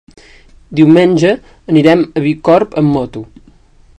Diumenge 0.79 1.33
anirem 1.73 2.03
a 2.21 2.25
Bicorb 2.25 2.75
amb 2.83 2.95
moto. 2.97 3.25